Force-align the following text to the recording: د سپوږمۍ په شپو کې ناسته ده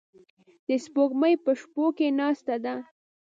د 0.67 0.69
سپوږمۍ 0.85 1.33
په 1.43 1.51
شپو 1.59 1.85
کې 1.97 2.07
ناسته 2.19 2.55
ده 2.65 2.75